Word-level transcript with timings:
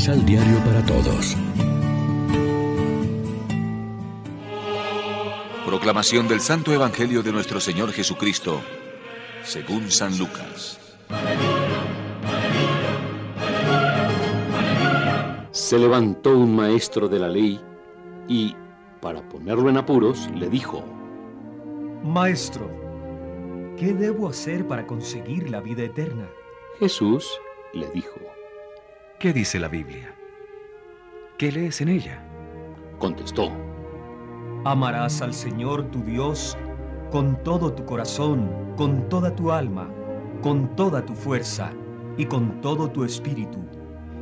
Misal 0.00 0.24
Diario 0.24 0.56
para 0.64 0.82
Todos. 0.86 1.36
Proclamación 5.66 6.26
del 6.26 6.40
Santo 6.40 6.72
Evangelio 6.72 7.22
de 7.22 7.30
nuestro 7.30 7.60
Señor 7.60 7.92
Jesucristo, 7.92 8.62
según 9.42 9.90
San 9.90 10.16
Lucas. 10.16 10.80
Se 15.50 15.78
levantó 15.78 16.34
un 16.34 16.56
maestro 16.56 17.06
de 17.06 17.18
la 17.18 17.28
ley 17.28 17.60
y, 18.26 18.56
para 19.02 19.28
ponerlo 19.28 19.68
en 19.68 19.76
apuros, 19.76 20.30
le 20.34 20.48
dijo, 20.48 20.82
Maestro, 22.02 22.70
¿qué 23.76 23.92
debo 23.92 24.30
hacer 24.30 24.66
para 24.66 24.86
conseguir 24.86 25.50
la 25.50 25.60
vida 25.60 25.82
eterna? 25.82 26.26
Jesús 26.78 27.28
le 27.74 27.86
dijo, 27.90 28.18
¿Qué 29.20 29.34
dice 29.34 29.60
la 29.60 29.68
Biblia? 29.68 30.14
¿Qué 31.36 31.52
lees 31.52 31.82
en 31.82 31.90
ella? 31.90 32.24
Contestó, 32.98 33.52
Amarás 34.64 35.20
al 35.20 35.34
Señor 35.34 35.90
tu 35.90 36.02
Dios 36.02 36.56
con 37.10 37.36
todo 37.44 37.70
tu 37.70 37.84
corazón, 37.84 38.50
con 38.78 39.10
toda 39.10 39.36
tu 39.36 39.52
alma, 39.52 39.90
con 40.40 40.74
toda 40.74 41.04
tu 41.04 41.14
fuerza 41.14 41.70
y 42.16 42.24
con 42.24 42.62
todo 42.62 42.90
tu 42.90 43.04
espíritu 43.04 43.58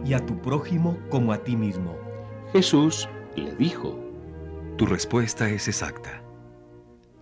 y 0.04 0.14
a 0.14 0.26
tu 0.26 0.36
prójimo 0.42 0.98
como 1.10 1.32
a 1.32 1.38
ti 1.38 1.54
mismo. 1.54 1.96
Jesús 2.52 3.08
le 3.36 3.54
dijo, 3.54 3.96
Tu 4.78 4.84
respuesta 4.84 5.48
es 5.48 5.68
exacta. 5.68 6.24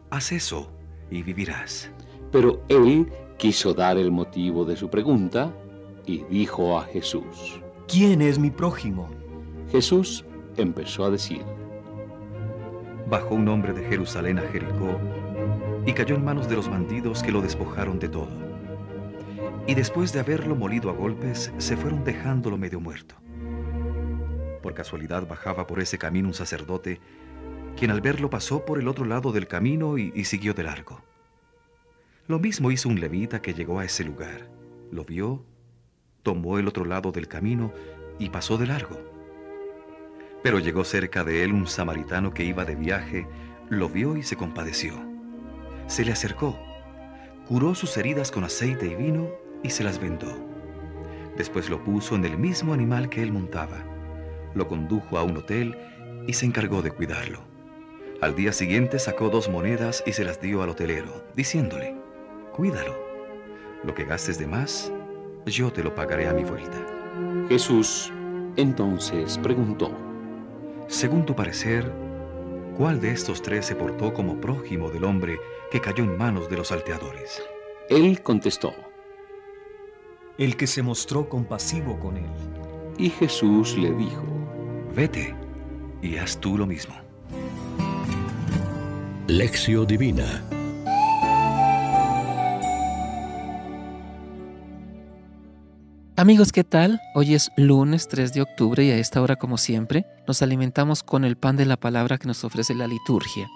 Haz 0.09 0.33
eso 0.33 0.73
y 1.11 1.23
vivirás. 1.23 1.91
Pero 2.33 2.63
él 2.69 3.13
quiso 3.37 3.74
dar 3.74 3.99
el 3.99 4.10
motivo 4.10 4.65
de 4.65 4.77
su 4.77 4.88
pregunta 4.88 5.54
y 6.07 6.24
dijo 6.30 6.79
a 6.79 6.85
Jesús. 6.85 7.60
¿Quién 7.88 8.23
es 8.23 8.38
mi 8.38 8.51
prójimo? 8.51 9.09
Jesús 9.70 10.24
empezó 10.56 11.04
a 11.04 11.10
decir. 11.10 11.42
Bajó 13.09 13.34
un 13.34 13.48
hombre 13.48 13.73
de 13.73 13.84
Jerusalén 13.84 14.38
a 14.38 14.42
Jericó 14.42 14.98
y 15.87 15.92
cayó 15.92 16.16
en 16.16 16.24
manos 16.24 16.48
de 16.48 16.57
los 16.57 16.68
bandidos 16.68 17.23
que 17.23 17.32
lo 17.32 17.40
despojaron 17.40 17.98
de 17.98 18.09
todo 18.09 18.46
y 19.66 19.74
después 19.74 20.12
de 20.12 20.20
haberlo 20.20 20.54
molido 20.54 20.90
a 20.90 20.92
golpes, 20.92 21.52
se 21.59 21.76
fueron 21.76 22.04
dejándolo 22.04 22.57
medio 22.57 22.80
muerto. 22.80 23.16
Por 24.62 24.74
casualidad 24.74 25.26
bajaba 25.26 25.66
por 25.66 25.80
ese 25.80 25.98
camino 25.98 26.29
un 26.29 26.34
sacerdote, 26.34 27.01
quien 27.76 27.90
al 27.90 28.01
verlo 28.01 28.30
pasó 28.30 28.64
por 28.64 28.79
el 28.79 28.88
otro 28.88 29.04
lado 29.04 29.32
del 29.32 29.48
camino 29.48 29.98
y, 29.98 30.12
y 30.14 30.24
siguió 30.24 30.54
de 30.54 30.62
largo. 30.62 31.02
Lo 32.29 32.38
mismo 32.38 32.70
hizo 32.70 32.88
un 32.88 33.01
levita 33.01 33.42
que 33.42 33.54
llegó 33.54 33.79
a 33.79 33.84
ese 33.84 34.04
lugar. 34.04 34.48
Lo 34.90 35.04
vio, 35.04 35.45
tomó 36.27 36.59
el 36.59 36.66
otro 36.66 36.85
lado 36.85 37.13
del 37.13 37.29
camino 37.29 37.73
y 38.19 38.30
pasó 38.30 38.59
de 38.59 38.66
largo. 38.66 38.99
Pero 40.43 40.59
llegó 40.59 40.82
cerca 40.82 41.23
de 41.23 41.45
él 41.45 41.52
un 41.52 41.69
samaritano 41.69 42.35
que 42.35 42.43
iba 42.43 42.65
de 42.65 42.74
viaje, 42.74 43.29
lo 43.69 43.88
vio 43.88 44.16
y 44.16 44.24
se 44.24 44.35
compadeció. 44.35 44.95
Se 45.87 46.04
le 46.04 46.10
acercó, 46.10 46.59
curó 47.47 47.77
sus 47.77 47.97
heridas 47.97 48.32
con 48.32 48.43
aceite 48.43 48.87
y 48.87 48.97
vino 48.97 49.30
y 49.63 49.71
se 49.71 49.85
las 49.85 50.01
vendó. 50.01 50.37
Después 51.37 51.71
lo 51.71 51.85
puso 51.85 52.16
en 52.16 52.24
el 52.24 52.37
mismo 52.37 52.74
animal 52.74 53.09
que 53.09 53.23
él 53.23 53.30
montaba, 53.30 53.85
lo 54.52 54.66
condujo 54.66 55.19
a 55.19 55.23
un 55.23 55.37
hotel 55.37 55.79
y 56.27 56.32
se 56.32 56.45
encargó 56.45 56.82
de 56.82 56.91
cuidarlo. 56.91 57.38
Al 58.21 58.35
día 58.35 58.52
siguiente 58.52 58.99
sacó 58.99 59.29
dos 59.29 59.49
monedas 59.49 60.02
y 60.04 60.13
se 60.13 60.24
las 60.24 60.41
dio 60.41 60.65
al 60.65 60.71
hotelero, 60.71 61.24
diciéndole, 61.37 61.95
cuídalo. 62.52 62.97
Lo 63.85 63.95
que 63.95 64.04
gastes 64.04 64.41
de 64.41 64.49
más, 64.49 64.91
yo 65.47 65.72
te 65.72 65.83
lo 65.83 65.94
pagaré 65.94 66.28
a 66.28 66.33
mi 66.33 66.44
vuelta. 66.44 66.77
Jesús 67.49 68.12
entonces 68.56 69.38
preguntó, 69.38 69.93
según 70.88 71.25
tu 71.25 71.34
parecer, 71.34 71.93
¿cuál 72.76 73.00
de 73.00 73.12
estos 73.12 73.43
tres 73.43 73.66
se 73.66 73.76
portó 73.76 74.12
como 74.12 74.41
prójimo 74.41 74.91
del 74.91 75.04
hombre 75.04 75.38
que 75.70 75.81
cayó 75.81 76.04
en 76.04 76.19
manos 76.19 76.48
de 76.50 76.56
los 76.56 76.69
salteadores? 76.69 77.43
Él 77.88 78.22
contestó, 78.22 78.75
el 80.38 80.56
que 80.56 80.66
se 80.66 80.82
mostró 80.82 81.28
compasivo 81.28 81.99
con 81.99 82.16
él. 82.16 82.31
Y 82.99 83.10
Jesús 83.10 83.76
le 83.78 83.93
dijo, 83.93 84.25
Vete 84.94 85.34
y 86.03 86.16
haz 86.16 86.38
tú 86.38 86.59
lo 86.59 86.66
mismo. 86.66 86.94
Lección 89.28 89.87
Divina 89.87 90.43
Amigos, 96.26 96.50
¿qué 96.50 96.64
tal? 96.64 97.00
Hoy 97.14 97.34
es 97.34 97.53
lunes 97.56 98.09
3 98.09 98.32
de 98.32 98.42
octubre 98.42 98.84
y 98.84 98.91
a 98.91 98.98
esta 98.98 99.22
hora, 99.22 99.37
como 99.37 99.56
siempre, 99.59 100.06
nos 100.26 100.42
alimentamos 100.42 101.04
con 101.04 101.25
el 101.25 101.37
pan 101.37 101.56
de 101.56 101.66
la 101.66 101.76
palabra 101.76 102.19
que 102.19 102.26
nos 102.26 102.42
ofrece 102.42 102.75
la 102.75 102.88
liturgia. 102.88 103.47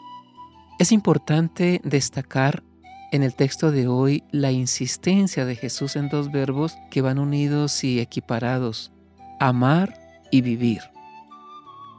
Es 0.79 0.93
importante 0.93 1.81
destacar 1.83 2.63
en 3.11 3.25
el 3.25 3.35
texto 3.35 3.73
de 3.73 3.89
hoy 3.89 4.23
la 4.31 4.53
insistencia 4.53 5.45
de 5.47 5.57
Jesús 5.57 5.97
en 5.97 6.09
dos 6.11 6.31
verbos 6.31 6.77
que 6.93 7.01
van 7.03 7.19
unidos 7.19 7.83
y 7.83 7.99
equiparados, 7.99 8.93
amar 9.41 9.99
y 10.31 10.41
vivir. 10.41 10.83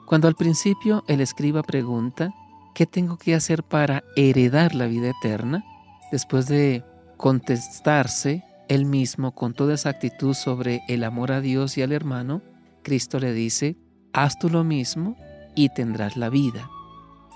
Cuando 0.05 0.29
al 0.29 0.35
principio 0.35 1.03
el 1.09 1.19
escriba 1.19 1.63
pregunta, 1.63 2.33
¿qué 2.73 2.85
tengo 2.85 3.17
que 3.17 3.35
hacer 3.35 3.63
para 3.63 4.05
heredar 4.15 4.73
la 4.73 4.85
vida 4.85 5.09
eterna? 5.09 5.65
Después 6.13 6.47
de 6.47 6.85
contestarse 7.17 8.45
él 8.67 8.85
mismo 8.85 9.33
con 9.33 9.53
toda 9.53 9.73
esa 9.73 9.89
actitud 9.89 10.33
sobre 10.33 10.81
el 10.87 11.03
amor 11.03 11.31
a 11.31 11.41
Dios 11.41 11.77
y 11.77 11.81
al 11.81 11.91
hermano, 11.91 12.41
Cristo 12.83 13.19
le 13.19 13.33
dice, 13.33 13.77
haz 14.13 14.39
tú 14.39 14.49
lo 14.49 14.63
mismo 14.63 15.15
y 15.55 15.69
tendrás 15.69 16.17
la 16.17 16.29
vida. 16.29 16.69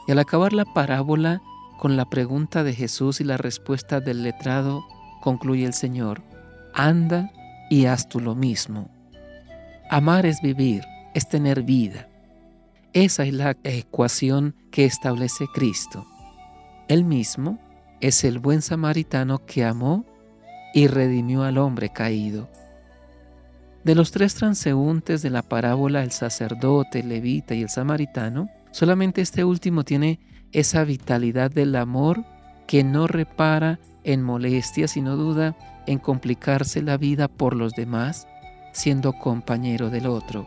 Y 0.08 0.12
al 0.12 0.19
acabar 0.19 0.53
la 0.53 0.66
parábola, 0.66 1.41
con 1.78 1.97
la 1.97 2.06
pregunta 2.06 2.64
de 2.64 2.74
Jesús 2.74 3.19
y 3.19 3.24
la 3.24 3.38
respuesta 3.38 4.00
del 4.00 4.24
letrado, 4.24 4.84
concluye 5.22 5.66
el 5.66 5.74
Señor, 5.74 6.22
anda 6.74 7.31
y 7.69 7.85
haz 7.85 8.08
tú 8.08 8.19
lo 8.19 8.35
mismo. 8.35 8.90
Amar 9.90 10.25
es 10.25 10.41
vivir, 10.41 10.84
es 11.14 11.28
tener 11.28 11.64
vida. 11.64 12.08
Esa 12.94 13.25
es 13.25 13.34
la 13.34 13.58
ecuación 13.64 14.56
que 14.72 14.85
establece 14.85 15.47
Cristo. 15.53 16.06
Él 16.88 17.03
mismo 17.03 17.59
es 18.00 18.24
el 18.24 18.40
buen 18.40 18.62
samaritano 18.62 19.46
que 19.46 19.66
amó 19.66 20.06
y 20.75 20.88
redimió 20.88 21.44
al 21.44 21.58
hombre 21.58 21.90
caído. 21.90 22.50
De 23.86 23.96
los 23.96 24.12
tres 24.12 24.36
transeúntes 24.36 25.22
de 25.22 25.30
la 25.30 25.41
parábola, 25.41 26.03
el 26.03 26.12
sacerdote, 26.12 27.00
el 27.00 27.09
levita 27.09 27.56
y 27.56 27.62
el 27.62 27.69
samaritano, 27.69 28.50
solamente 28.72 29.22
este 29.22 29.46
último 29.46 29.85
tiene 29.85 30.19
esa 30.52 30.84
vitalidad 30.84 31.50
del 31.50 31.78
amor 31.78 32.25
que 32.68 32.84
no 32.84 33.08
repara 33.08 33.80
en 34.03 34.22
molestias, 34.22 34.91
sino 34.91 35.16
duda 35.16 35.56
en 35.88 35.97
complicarse 35.97 36.81
la 36.81 36.97
vida 36.97 37.30
por 37.30 37.56
los 37.56 37.72
demás, 37.72 38.28
siendo 38.74 39.14
compañero 39.14 39.90
del 39.90 40.08
otro. 40.08 40.46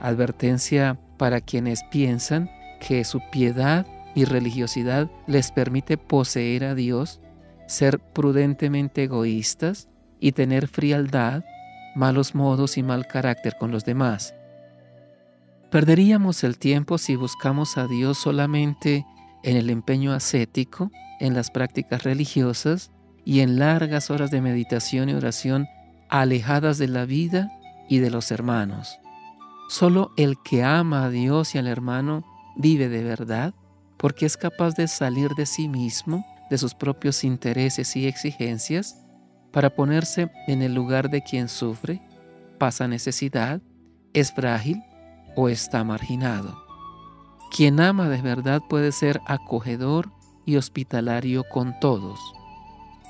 Advertencia 0.00 0.98
para 1.18 1.40
quienes 1.40 1.84
piensan 1.84 2.50
que 2.80 3.04
su 3.04 3.20
piedad 3.30 3.86
y 4.16 4.24
religiosidad 4.24 5.08
les 5.28 5.52
permite 5.52 5.98
poseer 5.98 6.64
a 6.64 6.74
Dios, 6.74 7.20
ser 7.66 7.98
prudentemente 7.98 9.04
egoístas 9.04 9.88
y 10.20 10.32
tener 10.32 10.68
frialdad, 10.68 11.44
malos 11.94 12.34
modos 12.34 12.76
y 12.78 12.82
mal 12.82 13.06
carácter 13.06 13.56
con 13.58 13.70
los 13.70 13.84
demás. 13.84 14.34
Perderíamos 15.70 16.44
el 16.44 16.58
tiempo 16.58 16.98
si 16.98 17.16
buscamos 17.16 17.78
a 17.78 17.86
Dios 17.86 18.18
solamente 18.18 19.04
en 19.42 19.56
el 19.56 19.70
empeño 19.70 20.12
ascético, 20.12 20.90
en 21.20 21.34
las 21.34 21.50
prácticas 21.50 22.04
religiosas 22.04 22.90
y 23.24 23.40
en 23.40 23.58
largas 23.58 24.10
horas 24.10 24.30
de 24.30 24.40
meditación 24.40 25.08
y 25.08 25.14
oración 25.14 25.66
alejadas 26.08 26.78
de 26.78 26.88
la 26.88 27.06
vida 27.06 27.50
y 27.88 27.98
de 27.98 28.10
los 28.10 28.30
hermanos. 28.30 28.98
Solo 29.68 30.12
el 30.16 30.36
que 30.44 30.62
ama 30.62 31.04
a 31.04 31.10
Dios 31.10 31.54
y 31.54 31.58
al 31.58 31.66
hermano 31.66 32.24
vive 32.56 32.88
de 32.88 33.02
verdad 33.02 33.54
porque 33.96 34.26
es 34.26 34.36
capaz 34.36 34.74
de 34.76 34.86
salir 34.86 35.30
de 35.30 35.46
sí 35.46 35.68
mismo, 35.68 36.26
de 36.50 36.58
sus 36.58 36.74
propios 36.74 37.24
intereses 37.24 37.96
y 37.96 38.06
exigencias, 38.06 38.96
para 39.52 39.70
ponerse 39.70 40.30
en 40.46 40.62
el 40.62 40.74
lugar 40.74 41.10
de 41.10 41.22
quien 41.22 41.48
sufre, 41.48 42.02
pasa 42.58 42.88
necesidad, 42.88 43.60
es 44.12 44.32
frágil 44.32 44.82
o 45.36 45.48
está 45.48 45.84
marginado. 45.84 46.64
Quien 47.54 47.80
ama 47.80 48.08
de 48.08 48.20
verdad 48.20 48.62
puede 48.68 48.90
ser 48.90 49.20
acogedor 49.26 50.10
y 50.44 50.56
hospitalario 50.56 51.44
con 51.44 51.78
todos, 51.78 52.18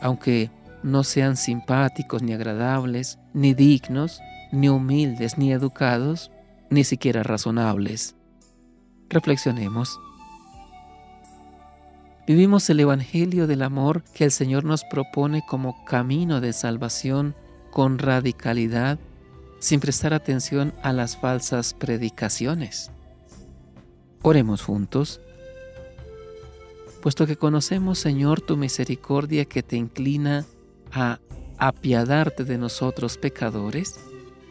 aunque 0.03 0.51
no 0.83 1.03
sean 1.03 1.37
simpáticos 1.37 2.23
ni 2.23 2.35
agradables, 2.35 3.19
ni 3.33 3.55
dignos, 3.55 4.21
ni 4.53 4.69
humildes, 4.69 5.39
ni 5.39 5.51
educados, 5.51 6.31
ni 6.69 6.85
siquiera 6.85 7.23
razonables. 7.23 8.17
Reflexionemos. 9.09 9.99
Vivimos 12.27 12.71
el 12.71 12.81
Evangelio 12.81 13.47
del 13.47 13.61
amor 13.61 14.03
que 14.15 14.25
el 14.25 14.31
Señor 14.31 14.65
nos 14.65 14.83
propone 14.85 15.45
como 15.47 15.85
camino 15.85 16.41
de 16.41 16.55
salvación 16.55 17.35
con 17.71 17.99
radicalidad 17.99 18.99
sin 19.59 19.79
prestar 19.79 20.15
atención 20.15 20.73
a 20.83 20.95
las 20.95 21.19
falsas 21.19 21.75
predicaciones. 21.75 22.91
Oremos 24.23 24.63
juntos. 24.63 25.21
Puesto 27.03 27.27
que 27.27 27.37
conocemos, 27.37 27.99
Señor, 27.99 28.41
tu 28.41 28.57
misericordia 28.57 29.45
que 29.45 29.63
te 29.63 29.77
inclina 29.77 30.47
a 30.93 31.19
apiadarte 31.59 32.45
de 32.45 32.57
nosotros 32.57 33.19
pecadores, 33.19 34.01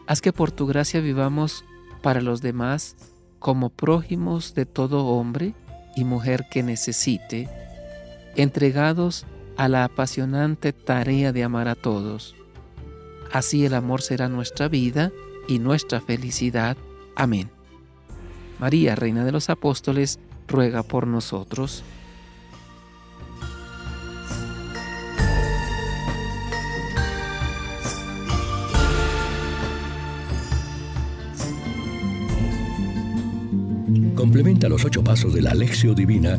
haz 0.06 0.20
que 0.20 0.32
por 0.32 0.52
tu 0.52 0.68
gracia 0.68 1.00
vivamos 1.00 1.64
para 2.02 2.20
los 2.20 2.40
demás 2.40 2.94
como 3.40 3.70
prójimos 3.70 4.54
de 4.54 4.64
todo 4.64 5.06
hombre 5.06 5.54
y 5.96 6.04
mujer 6.04 6.46
que 6.50 6.62
necesite, 6.62 7.48
entregados 8.36 9.26
a 9.56 9.68
la 9.68 9.84
apasionante 9.84 10.72
tarea 10.72 11.32
de 11.32 11.44
amar 11.44 11.68
a 11.68 11.74
todos 11.74 12.34
Así 13.34 13.66
el 13.66 13.74
amor 13.74 14.00
será 14.00 14.28
nuestra 14.28 14.68
vida 14.68 15.10
y 15.48 15.58
nuestra 15.58 16.00
felicidad. 16.00 16.76
Amén. 17.16 17.50
María, 18.60 18.94
Reina 18.94 19.24
de 19.24 19.32
los 19.32 19.50
Apóstoles, 19.50 20.20
ruega 20.46 20.84
por 20.84 21.08
nosotros. 21.08 21.82
Complementa 34.14 34.68
los 34.68 34.84
ocho 34.84 35.02
pasos 35.02 35.34
de 35.34 35.42
la 35.42 35.50
Alexio 35.50 35.92
Divina 35.92 36.38